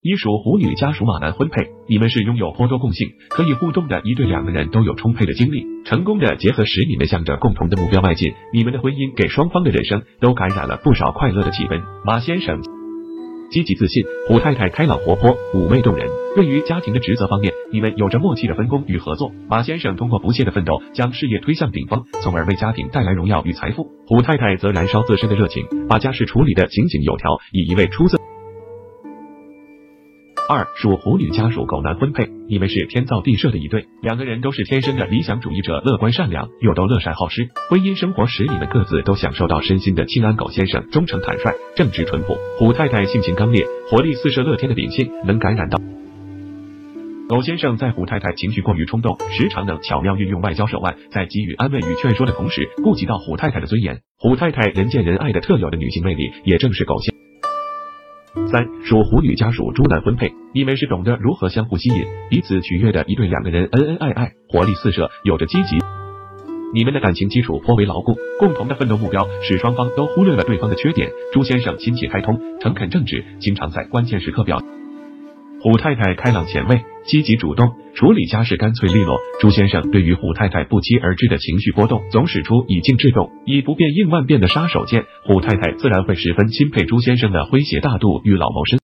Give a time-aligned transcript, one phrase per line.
[0.00, 8.32] 一属虎女加属马男婚配，你们是拥有颇多共性，可以互动的一对，两个人都有充沛的精力，成功的结合使你们向着共同的目标迈进。
[8.52, 11.82] 你们的婚姻给双方的人生都感染了不少快乐的气氛。
[12.04, 12.62] 马先生
[13.50, 16.06] 积极自信，虎太太开朗活泼，妩媚动人。
[16.36, 19.32] 对于家庭的职责方面，你们有着默契的分工与合作。
[19.48, 23.88] 马先生通过不懈的奋斗，将事业推向顶峰，从而为家庭带来荣耀与财富。
[24.06, 28.16] 虎太太则燃烧自身的热情，把家事处理得井井有条，以一位出色。
[30.48, 37.50] 二属虎女家属狗男婚配，你们是天造地设的一对，两个人都是天生的理想主义者，乐观善良，又都乐善好施。
[37.68, 40.36] 婚姻生活使你们各自都享受到身心的清安。
[40.36, 45.78] 狗先生忠诚坦率，正直淳朴；虎太太性情刚烈，活力四射，乐天的秉性能感染到。
[47.28, 54.00] 狗先生在虎太太情绪过于冲动，时常能巧妙运用外交手腕，在给予安慰与劝说的同时，顾及到虎太太的尊严。
[54.16, 57.17] 虎太太人见人爱的特有的女性魅力，也正是狗先。
[58.46, 65.76] 三属虎女家属猪男婚配，你们是懂得如何相互吸引、彼此取悦的一对，两个人恩恩爱爱，活力四射，有着积极。
[66.72, 71.10] 你们的感情基础颇为牢固，共同的奋斗目标使双方都忽略了对方的缺点。
[71.32, 74.62] 朱先生心气开通，诚恳正直，经常在关键时刻表。
[75.60, 79.18] 虎太太开朗前卫，积极主动，处理家事干脆利落。
[79.40, 85.04] 朱先生对于虎太太不期而至的情绪波动，总使出以静制动、以不变应万变的杀手锏。
[85.24, 88.78] 虎太太自然会十分钦佩朱先生的诙谐大度与老谋深。